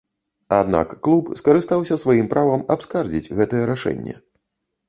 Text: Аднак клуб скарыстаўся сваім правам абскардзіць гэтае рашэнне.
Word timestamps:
Аднак 0.59 0.95
клуб 1.07 1.29
скарыстаўся 1.41 1.97
сваім 2.05 2.31
правам 2.33 2.65
абскардзіць 2.77 3.31
гэтае 3.41 3.63
рашэнне. 3.73 4.19